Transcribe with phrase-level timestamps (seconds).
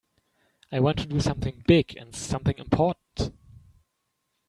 [0.71, 3.33] I want to do something big and something important.